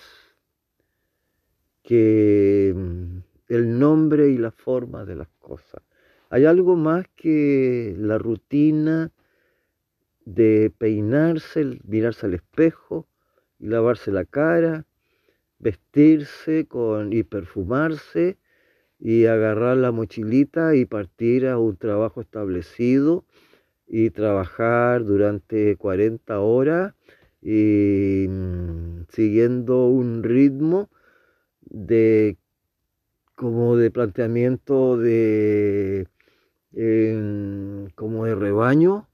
que 1.84 2.74
mm, 2.76 3.18
el 3.50 3.80
nombre 3.80 4.30
y 4.30 4.38
la 4.38 4.52
forma 4.52 5.06
de 5.06 5.16
las 5.16 5.28
cosas. 5.40 5.84
Hay 6.30 6.46
algo 6.46 6.76
más 6.76 7.06
que 7.16 7.96
la 7.98 8.18
rutina 8.18 9.12
de 10.26 10.74
peinarse, 10.76 11.80
mirarse 11.84 12.26
al 12.26 12.34
espejo 12.34 13.08
y 13.60 13.68
lavarse 13.68 14.12
la 14.12 14.26
cara, 14.26 14.86
vestirse 15.60 16.66
con, 16.68 17.14
y 17.14 17.24
perfumarse 17.24 18.38
y 19.06 19.28
agarrar 19.28 19.78
la 19.78 19.92
mochilita 19.92 20.76
y 20.76 20.86
partir 20.86 21.46
a 21.46 21.60
un 21.60 21.78
trabajo 21.78 22.22
establecido 22.22 23.24
y 23.86 24.10
trabajar 24.10 25.06
durante 25.06 25.76
40 25.78 26.40
horas 26.40 26.96
y 27.40 28.26
mm, 28.28 29.04
siguiendo 29.10 29.86
un 29.90 30.24
ritmo 30.24 30.90
de 31.62 32.36
como 33.36 33.76
de 33.78 33.92
planteamiento 33.92 34.98
de 34.98 36.08
como 37.94 38.26
de 38.26 38.34
rebaño 38.34 39.08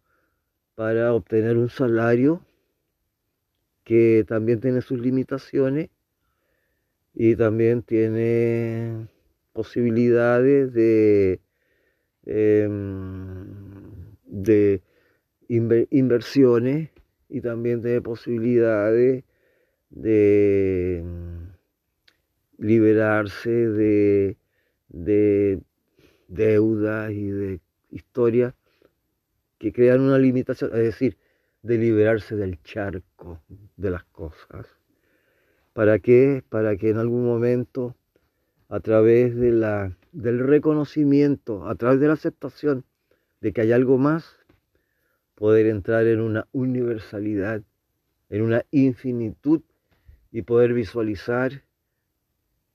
para 0.75 1.13
obtener 1.13 1.57
un 1.57 1.69
salario 1.69 2.39
que 3.83 4.23
también 4.25 4.61
tiene 4.61 4.81
sus 4.81 5.01
limitaciones 5.01 5.89
y 7.13 7.35
también 7.35 7.81
tiene 7.81 9.09
posibilidades 9.53 10.73
de, 10.73 11.41
em, 12.25 13.45
de 14.25 14.81
inversiones 15.47 16.89
y 17.29 17.41
también 17.41 17.81
tiene 17.81 18.01
posibilidades 18.01 19.23
de 19.89 21.03
liberarse 22.57 23.49
de, 23.49 24.37
de 24.89 25.61
deudas 26.27 27.11
y 27.11 27.29
de 27.29 27.59
historias 27.89 28.53
que 29.57 29.73
crean 29.73 30.01
una 30.01 30.17
limitación, 30.17 30.71
es 30.73 30.83
decir, 30.83 31.17
de 31.61 31.77
liberarse 31.77 32.35
del 32.35 32.61
charco 32.63 33.41
de 33.77 33.91
las 33.91 34.03
cosas. 34.05 34.67
¿Para 35.73 35.99
qué? 35.99 36.43
Para 36.49 36.75
que 36.77 36.89
en 36.89 36.97
algún 36.97 37.25
momento, 37.25 37.95
a 38.71 38.79
través 38.79 39.35
de 39.35 39.51
la, 39.51 39.97
del 40.13 40.39
reconocimiento, 40.39 41.67
a 41.67 41.75
través 41.75 41.99
de 41.99 42.07
la 42.07 42.13
aceptación 42.13 42.85
de 43.41 43.51
que 43.51 43.59
hay 43.59 43.73
algo 43.73 43.97
más, 43.97 44.37
poder 45.35 45.65
entrar 45.65 46.07
en 46.07 46.21
una 46.21 46.47
universalidad, 46.53 47.63
en 48.29 48.41
una 48.43 48.63
infinitud 48.71 49.61
y 50.31 50.43
poder 50.43 50.73
visualizar 50.73 51.63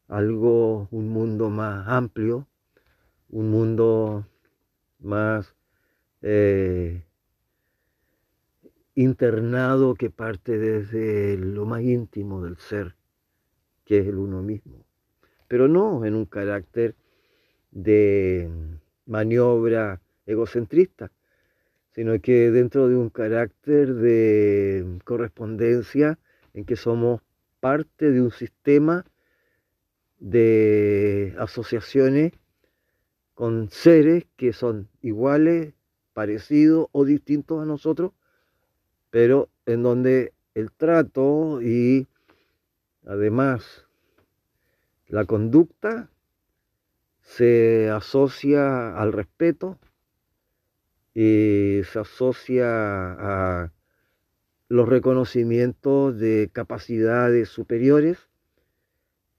algo, 0.07 0.87
un 0.91 1.09
mundo 1.09 1.49
más 1.49 1.89
amplio, 1.89 2.47
un 3.31 3.51
mundo 3.51 4.27
más, 4.99 5.55
eh, 6.21 7.07
internado 8.95 9.95
que 9.95 10.11
parte 10.11 10.59
desde 10.59 11.39
lo 11.39 11.65
más 11.65 11.81
íntimo 11.81 12.43
del 12.43 12.59
ser, 12.59 12.97
que 13.87 14.01
es 14.01 14.07
el 14.09 14.17
uno 14.17 14.43
mismo. 14.43 14.86
Pero 15.49 15.69
no 15.69 16.05
en 16.05 16.15
un 16.15 16.27
carácter 16.27 16.95
de 17.71 18.51
maniobra 19.07 20.01
egocentrista, 20.27 21.13
sino 21.93 22.21
que 22.21 22.51
dentro 22.51 22.89
de 22.89 22.97
un 22.97 23.11
carácter 23.11 23.95
de 23.95 24.99
correspondencia 25.05 26.19
en 26.53 26.65
que 26.65 26.77
somos 26.77 27.21
parte 27.61 28.11
de 28.11 28.21
un 28.21 28.31
sistema 28.31 29.05
de 30.19 31.35
asociaciones 31.39 32.33
con 33.35 33.71
seres 33.71 34.27
que 34.37 34.53
son 34.53 34.89
iguales, 35.03 35.75
parecidos 36.13 36.89
o 36.93 37.05
distintos 37.05 37.63
a 37.63 37.67
nosotros, 37.67 38.13
pero 39.11 39.51
en 39.67 39.83
donde 39.83 40.33
el 40.55 40.73
trato 40.73 41.61
y 41.61 42.07
además 43.05 43.86
la 45.09 45.25
conducta 45.25 46.11
se 47.21 47.91
asocia 47.91 48.97
al 48.97 49.13
respeto 49.13 49.79
y 51.15 51.81
se 51.91 51.99
asocia 51.99 52.67
a 52.69 53.73
los 54.69 54.89
reconocimientos 54.89 56.19
de 56.19 56.51
capacidades 56.53 57.49
superiores 57.49 58.29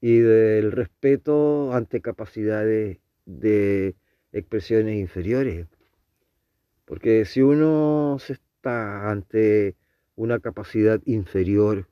y 0.00 0.18
del 0.18 0.72
respeto 0.72 1.72
ante 1.72 2.00
capacidades 2.00 2.98
de 3.26 3.94
expresiones 4.32 4.96
inferiores. 4.96 5.66
Porque 6.84 7.24
si 7.26 7.42
uno 7.42 8.16
se 8.18 8.34
está 8.34 9.10
ante 9.10 9.76
una 10.16 10.40
capacidad 10.40 11.00
inferior, 11.04 11.88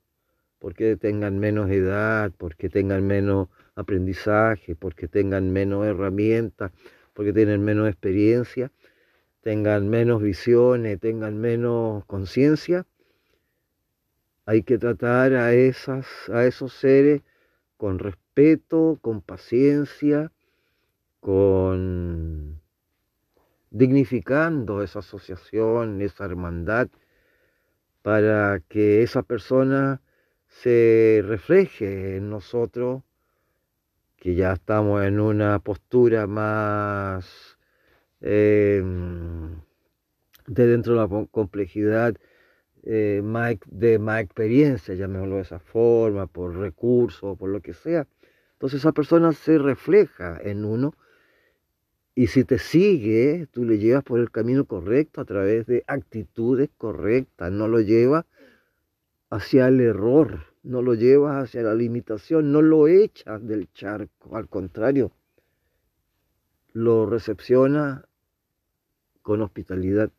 porque 0.59 0.95
tengan 0.97 1.37
menos 1.37 1.69
edad, 1.69 2.31
porque 2.37 2.69
tengan 2.69 3.05
menos 3.05 3.49
aprendizaje, 3.77 4.75
porque 4.75 5.07
tengan 5.07 5.53
menos 5.53 5.85
herramientas, 5.85 6.71
porque 7.13 7.31
tienen 7.31 7.63
menos 7.63 7.87
experiencia, 7.87 8.71
tengan 9.41 9.89
menos 9.89 10.21
visiones, 10.21 10.99
tengan 10.99 11.37
menos 11.39 12.03
conciencia, 12.05 12.85
hay 14.45 14.63
que 14.63 14.77
tratar 14.77 15.33
a, 15.33 15.53
esas, 15.53 16.07
a 16.29 16.45
esos 16.45 16.73
seres 16.73 17.21
con 17.77 17.99
respeto, 17.99 18.97
con 19.01 19.21
paciencia, 19.21 20.31
con 21.19 22.61
dignificando 23.69 24.81
esa 24.81 24.99
asociación, 24.99 26.01
esa 26.01 26.25
hermandad, 26.25 26.87
para 28.01 28.61
que 28.69 29.03
esa 29.03 29.21
persona 29.21 30.01
se 30.47 31.21
refleje 31.25 32.15
en 32.17 32.29
nosotros, 32.29 33.03
que 34.17 34.35
ya 34.35 34.53
estamos 34.53 35.03
en 35.05 35.19
una 35.19 35.59
postura 35.59 36.27
más 36.27 37.57
em, 38.21 39.61
de 40.47 40.67
dentro 40.67 40.93
de 40.93 40.99
la 40.99 41.27
complejidad 41.31 42.15
eh, 42.83 43.21
de 43.67 43.99
más 43.99 44.21
experiencia, 44.21 44.95
llamémoslo 44.95 45.35
de 45.35 45.41
esa 45.41 45.59
forma, 45.59 46.27
por 46.27 46.55
recursos, 46.55 47.37
por 47.37 47.49
lo 47.49 47.61
que 47.61 47.73
sea. 47.73 48.07
Entonces 48.53 48.79
esa 48.79 48.91
persona 48.91 49.33
se 49.33 49.57
refleja 49.57 50.39
en 50.41 50.65
uno 50.65 50.93
y 52.15 52.27
si 52.27 52.43
te 52.43 52.57
sigue, 52.57 53.47
tú 53.51 53.63
le 53.63 53.77
llevas 53.77 54.03
por 54.03 54.19
el 54.19 54.31
camino 54.31 54.65
correcto 54.65 55.21
a 55.21 55.25
través 55.25 55.67
de 55.67 55.83
actitudes 55.85 56.69
correctas, 56.75 57.51
no 57.51 57.67
lo 57.67 57.79
llevas 57.79 58.25
hacia 59.29 59.67
el 59.67 59.81
error, 59.81 60.45
no 60.67 60.81
lo 60.81 60.95
llevas 60.95 61.45
hacia 61.45 61.63
la 61.63 61.73
limitación, 61.73 62.51
no 62.51 62.61
lo 62.61 62.89
echas 62.89 63.45
del 63.47 63.71
charco, 63.71 64.35
al 64.35 64.49
contrario, 64.49 65.13
lo 66.73 67.05
recepciona 67.05 68.05
con 69.21 69.41
hospitalidad, 69.41 70.11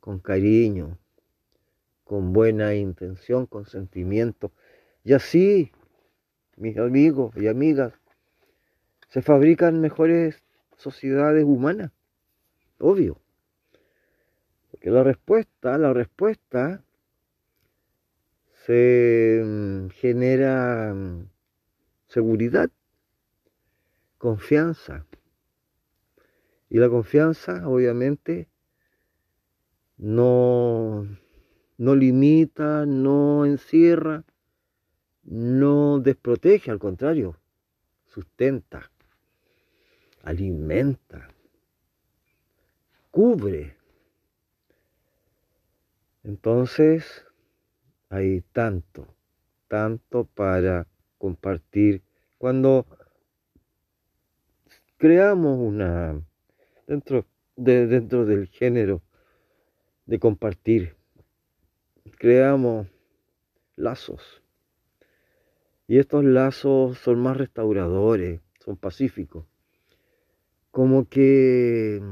con 0.00 0.20
cariño, 0.20 0.98
con 2.04 2.32
buena 2.32 2.74
intención, 2.74 3.44
con 3.44 3.66
sentimiento. 3.66 4.52
Y 5.04 5.12
así, 5.12 5.70
mis 6.56 6.78
amigos 6.78 7.36
y 7.36 7.46
amigas, 7.46 7.92
se 9.08 9.20
fabrican 9.20 9.82
mejores 9.82 10.42
sociedades 10.78 11.44
humanas. 11.44 11.92
Obvio. 12.78 13.20
Porque 14.70 14.90
la 14.90 15.02
respuesta, 15.02 15.76
la 15.76 15.92
respuesta 15.92 16.82
se 18.68 19.40
mm, 19.42 19.88
genera 19.92 20.92
mm, 20.92 21.30
seguridad, 22.06 22.70
confianza. 24.18 25.06
Y 26.68 26.76
la 26.76 26.90
confianza, 26.90 27.66
obviamente, 27.66 28.50
no 29.96 31.08
no 31.78 31.94
limita, 31.94 32.84
no 32.84 33.46
encierra, 33.46 34.26
no 35.22 36.00
desprotege, 36.00 36.70
al 36.70 36.78
contrario, 36.78 37.38
sustenta, 38.04 38.90
alimenta, 40.24 41.28
cubre. 43.10 43.78
Entonces, 46.22 47.24
hay 48.10 48.40
tanto, 48.52 49.06
tanto 49.68 50.24
para 50.24 50.86
compartir. 51.18 52.02
Cuando 52.38 52.86
creamos 54.96 55.58
una, 55.58 56.20
dentro, 56.86 57.26
de, 57.56 57.86
dentro 57.86 58.24
del 58.24 58.48
género 58.48 59.02
de 60.06 60.18
compartir, 60.18 60.96
creamos 62.18 62.86
lazos. 63.76 64.42
Y 65.86 65.98
estos 65.98 66.24
lazos 66.24 66.98
son 66.98 67.20
más 67.20 67.36
restauradores, 67.36 68.40
son 68.60 68.76
pacíficos. 68.76 69.46
Como 70.70 71.08
que 71.08 72.02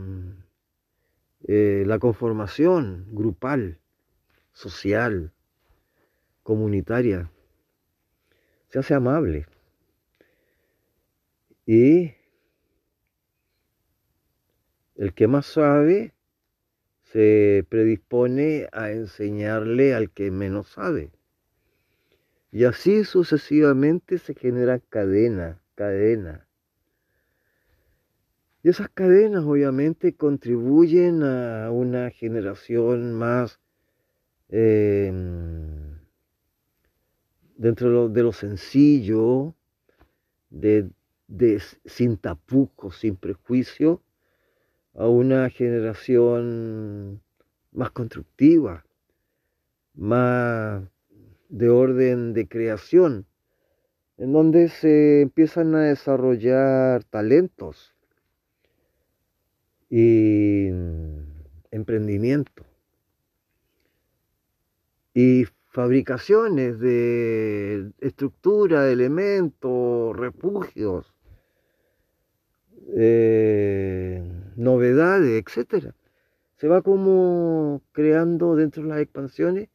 eh, 1.47 1.85
la 1.87 1.99
conformación 1.99 3.07
grupal, 3.13 3.81
social, 4.53 5.33
comunitaria, 6.47 7.29
se 8.69 8.79
hace 8.79 8.95
amable. 8.95 9.47
Y 11.67 12.13
el 14.95 15.13
que 15.13 15.27
más 15.27 15.47
sabe 15.47 16.15
se 17.11 17.67
predispone 17.69 18.69
a 18.71 18.93
enseñarle 18.93 19.93
al 19.93 20.11
que 20.11 20.31
menos 20.31 20.69
sabe. 20.69 21.11
Y 22.53 22.63
así 22.63 23.03
sucesivamente 23.03 24.19
se 24.19 24.35
genera 24.35 24.79
cadena, 24.79 25.61
cadena. 25.75 26.47
Y 28.63 28.69
esas 28.69 28.89
cadenas 28.89 29.43
obviamente 29.43 30.15
contribuyen 30.15 31.25
a 31.25 31.73
una 31.73 32.11
generación 32.11 33.15
más 33.15 33.59
em, 34.49 35.86
dentro 37.57 38.09
de 38.09 38.23
lo, 38.23 38.33
sencillo, 38.33 39.55
de, 40.51 40.91
sin 41.85 42.17
tapujos, 42.17 42.99
sin 42.99 43.17
prejuicio, 43.17 44.03
a 44.95 45.09
una 45.09 45.51
generación 45.51 47.21
más 47.73 47.91
constructiva, 47.91 48.85
más 49.95 50.83
de 51.49 51.69
orden 51.69 52.33
de 52.33 52.49
creación, 52.49 53.27
en 54.19 54.33
donde 54.33 54.69
se 54.69 55.23
empiezan 55.23 55.75
a 55.75 55.83
desarrollar 55.83 57.05
talentos 57.05 57.95
y 59.91 60.69
emprendimiento. 61.71 62.65
Y 65.13 65.47
fabricaciones 65.77 66.81
de 66.81 67.93
estructura, 68.01 68.91
elementos, 68.91 70.17
refugios. 70.17 71.13
Eh, 72.97 74.23
novedades, 74.57 75.45
etcétera. 75.45 75.95
Se 76.57 76.67
va 76.67 76.81
como 76.81 77.83
creando 77.93 78.57
dentro 78.57 78.85
de 78.85 78.89
las 78.89 79.01
expansiones 79.01 79.69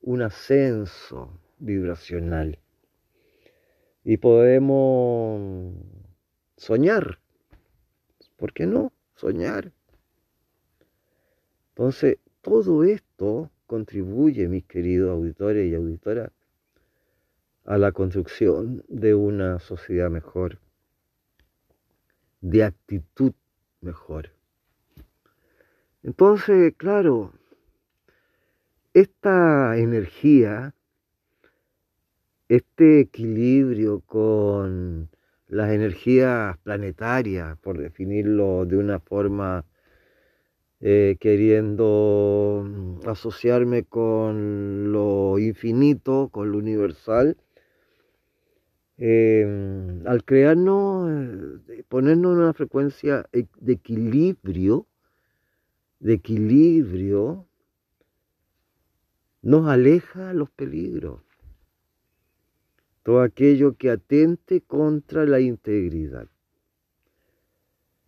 un 0.00 0.22
ascenso 0.22 1.38
vibracional. 1.58 2.58
Y 4.02 4.16
podemos 4.16 5.74
soñar. 6.56 7.18
¿Por 8.38 8.54
qué 8.54 8.64
no? 8.64 8.94
Soñar. 9.14 9.74
Entonces, 11.74 12.16
todo 12.40 12.82
esto 12.84 13.50
contribuye, 13.66 14.48
mis 14.48 14.64
queridos 14.64 15.10
auditores 15.10 15.70
y 15.70 15.74
auditoras, 15.74 16.30
a 17.64 17.78
la 17.78 17.92
construcción 17.92 18.84
de 18.88 19.14
una 19.14 19.58
sociedad 19.58 20.10
mejor, 20.10 20.58
de 22.40 22.64
actitud 22.64 23.32
mejor. 23.80 24.30
Entonces, 26.02 26.74
claro, 26.76 27.32
esta 28.92 29.78
energía, 29.78 30.74
este 32.48 33.00
equilibrio 33.00 34.00
con 34.00 35.08
las 35.48 35.70
energías 35.70 36.58
planetarias, 36.58 37.56
por 37.58 37.78
definirlo 37.78 38.66
de 38.66 38.76
una 38.76 39.00
forma 39.00 39.64
eh, 40.86 41.16
queriendo 41.18 42.62
asociarme 43.06 43.84
con 43.84 44.92
lo 44.92 45.38
infinito, 45.38 46.28
con 46.30 46.52
lo 46.52 46.58
universal, 46.58 47.38
em, 48.98 50.06
al 50.06 50.24
crearnos, 50.24 51.62
eh, 51.70 51.84
ponernos 51.88 52.34
en 52.34 52.38
una 52.42 52.52
frecuencia 52.52 53.26
e, 53.32 53.46
de 53.60 53.72
equilibrio, 53.72 54.86
de 56.00 56.12
equilibrio, 56.12 57.46
nos 59.40 59.66
aleja 59.66 60.34
los 60.34 60.50
peligros. 60.50 61.22
Todo 63.04 63.22
aquello 63.22 63.76
que 63.78 63.88
atente 63.90 64.60
contra 64.60 65.24
la 65.24 65.40
integridad. 65.40 66.28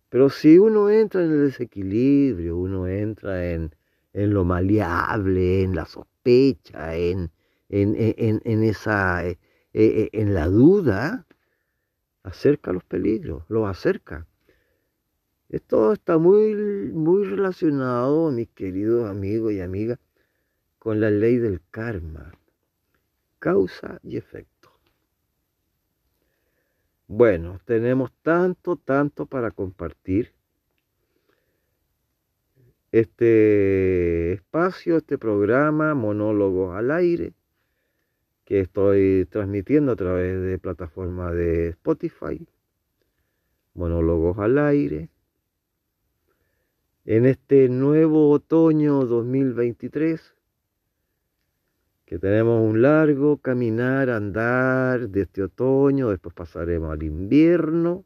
Pero 0.09 0.29
si 0.29 0.57
uno 0.57 0.89
entra 0.89 1.23
en 1.23 1.31
el 1.31 1.45
desequilibrio, 1.47 2.57
uno 2.57 2.87
entra 2.87 3.51
en, 3.51 3.71
lo 4.13 4.45
maleable, 4.45 5.63
en 5.63 5.75
la 5.75 5.85
sospecha, 5.85 6.95
en, 6.95 7.31
en, 7.69 8.63
esa, 8.63 9.27
eh, 9.27 9.37
eh, 9.73 10.09
en 10.13 10.33
la 10.33 10.47
duda, 10.47 11.27
acerca 12.23 12.73
los 12.73 12.83
peligros, 12.83 13.43
los 13.49 13.67
acerca. 13.69 14.27
Esto 15.49 15.93
está 15.93 16.17
muy, 16.17 16.55
muy 16.91 17.25
relacionado, 17.25 18.31
mis 18.31 18.49
queridos 18.49 19.09
amigos 19.09 19.53
y 19.53 19.61
amigas, 19.61 19.99
con 20.77 20.99
la 20.99 21.09
ley 21.09 21.37
del 21.37 21.61
karma, 21.71 22.33
causa 23.39 23.99
y 24.03 24.17
efecto. 24.17 24.56
Bueno, 27.09 27.59
tenemos 27.65 28.11
tanto, 28.21 28.75
tanto 28.75 29.25
para 29.27 29.51
compartir. 29.51 30.33
Este 32.91 34.33
espacio, 34.33 34.97
este 34.97 35.17
programa, 35.17 35.93
Monólogos 35.93 36.75
al 36.75 36.91
Aire, 36.91 37.33
que 38.43 38.59
estoy 38.59 39.25
transmitiendo 39.29 39.93
a 39.93 39.95
través 39.95 40.41
de 40.41 40.59
plataforma 40.59 41.31
de 41.31 41.69
Spotify, 41.69 42.45
Monólogos 43.73 44.37
al 44.39 44.57
Aire. 44.57 45.09
En 47.05 47.25
este 47.25 47.69
nuevo 47.69 48.31
otoño 48.31 49.05
2023, 49.05 50.36
que 52.07 52.17
tenemos 52.17 52.65
un 52.65 52.81
largo 52.81 53.35
caminar, 53.35 54.09
andar 54.09 55.09
de 55.09 55.23
este 55.23 55.43
otoño, 55.43 56.09
después 56.09 56.33
pasaremos 56.33 56.89
al 56.93 57.03
invierno, 57.03 58.05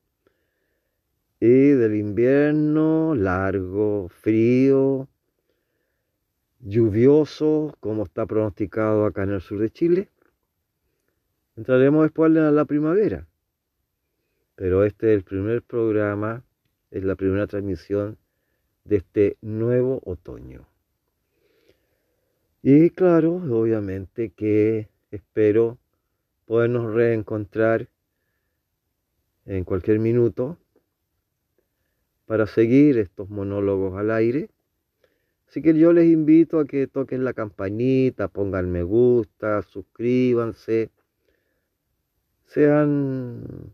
y 1.39 1.69
del 1.69 1.95
invierno 1.95 3.13
largo, 3.13 4.09
frío, 4.09 5.07
lluvioso, 6.61 7.77
como 7.79 8.03
está 8.03 8.25
pronosticado 8.25 9.05
acá 9.05 9.21
en 9.21 9.33
el 9.33 9.41
sur 9.41 9.59
de 9.59 9.69
Chile. 9.69 10.09
Entraremos 11.55 12.01
después 12.01 12.35
a 12.35 12.49
la 12.49 12.65
primavera, 12.65 13.27
pero 14.55 14.83
este 14.83 15.11
es 15.11 15.17
el 15.17 15.23
primer 15.23 15.61
programa, 15.61 16.43
es 16.89 17.03
la 17.03 17.15
primera 17.15 17.45
transmisión 17.45 18.17
de 18.83 18.95
este 18.95 19.37
nuevo 19.41 20.01
otoño. 20.03 20.70
Y 22.63 22.91
claro, 22.91 23.37
obviamente 23.37 24.29
que 24.29 24.87
espero 25.09 25.79
podernos 26.45 26.93
reencontrar 26.93 27.89
en 29.45 29.63
cualquier 29.63 29.97
minuto 29.97 30.59
para 32.27 32.45
seguir 32.45 32.99
estos 32.99 33.29
monólogos 33.31 33.97
al 33.97 34.11
aire. 34.11 34.51
Así 35.47 35.63
que 35.63 35.73
yo 35.73 35.91
les 35.91 36.05
invito 36.05 36.59
a 36.59 36.65
que 36.65 36.85
toquen 36.85 37.23
la 37.23 37.33
campanita, 37.33 38.27
pongan 38.27 38.71
me 38.71 38.83
gusta, 38.83 39.63
suscríbanse, 39.63 40.91
sean 42.45 43.73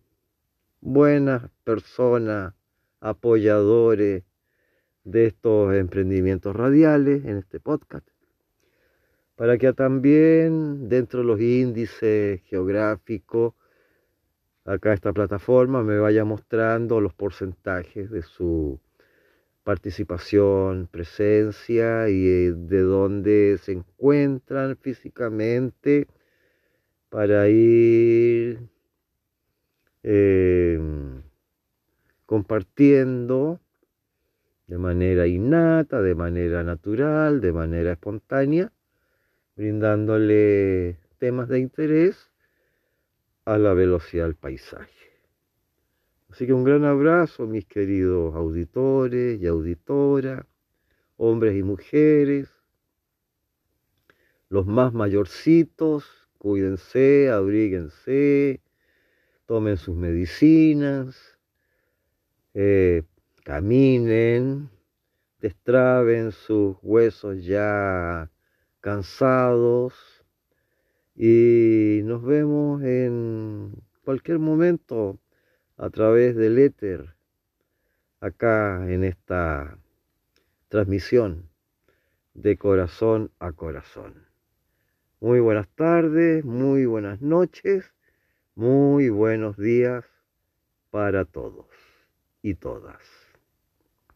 buenas 0.80 1.52
personas, 1.66 2.54
apoyadores 3.02 4.24
de 5.04 5.26
estos 5.26 5.76
emprendimientos 5.76 6.56
radiales 6.56 7.26
en 7.26 7.38
este 7.38 7.60
podcast 7.60 8.08
para 9.38 9.60
que 9.60 9.72
también 9.72 10.90
dentro 10.90 11.20
de 11.20 11.26
los 11.28 11.40
índices 11.40 12.42
geográficos, 12.46 13.54
acá 14.66 14.94
esta 14.94 15.14
plataforma 15.14 15.84
me 15.84 16.00
vaya 16.00 16.26
mostrando 16.26 17.00
los 17.00 17.14
porcentajes 17.14 18.10
de 18.10 18.24
su 18.24 18.80
participación, 19.64 20.88
presencia 20.88 22.10
y 22.10 22.28
eh, 22.28 22.54
de 22.56 22.82
dónde 22.82 23.60
se 23.62 23.74
encuentran 23.74 24.76
físicamente 24.76 26.08
para 27.10 27.48
ir 27.48 28.68
em, 30.02 31.22
compartiendo 32.26 33.60
de 34.66 34.78
manera 34.80 35.28
innata, 35.28 36.02
de 36.02 36.16
manera 36.16 36.64
natural, 36.64 37.40
de 37.40 37.54
manera 37.54 37.92
espontánea, 37.92 38.72
brindándole 39.58 41.00
temas 41.18 41.50
de 41.50 41.60
interés 41.60 42.32
a 43.44 43.58
la 43.58 43.74
velocidad 43.74 44.26
del 44.26 44.36
paisaje. 44.36 44.94
Así 46.30 46.46
que 46.46 46.54
un 46.54 46.64
gran 46.64 46.86
abrazo, 46.86 47.48
mis 47.48 47.66
queridos 47.66 48.36
auditores 48.36 49.42
y 49.42 49.48
auditoras, 49.48 50.46
hombres 51.16 51.58
y 51.58 51.64
mujeres, 51.64 52.50
los 54.50 54.68
más 54.68 54.94
mayorcitos, 54.94 56.06
cuídense, 56.38 57.30
abríguense, 57.32 58.62
tomen 59.48 59.78
sus 59.78 59.96
medicinas, 59.96 61.40
eh, 62.54 63.04
caminen, 63.44 64.70
destraben 65.40 66.32
sus 66.32 66.78
huesos 66.84 67.44
ya 67.44 68.30
cansados 68.88 69.94
y 71.14 72.00
nos 72.06 72.24
vemos 72.24 72.82
en 72.84 73.74
cualquier 74.06 74.40
momento 74.40 75.20
a 75.76 75.90
través 75.90 76.38
del 76.38 76.58
éter 76.58 77.14
acá 78.22 78.90
en 78.90 79.04
esta 79.04 79.78
transmisión 80.70 81.50
de 82.34 82.56
corazón 82.56 83.30
a 83.40 83.52
corazón. 83.52 84.26
Muy 85.20 85.42
buenas 85.42 85.68
tardes, 85.76 86.46
muy 86.46 86.86
buenas 86.86 87.20
noches, 87.20 87.94
muy 88.56 89.10
buenos 89.10 89.58
días 89.58 90.06
para 90.92 91.26
todos 91.26 91.68
y 92.42 92.56
todas. 92.56 93.27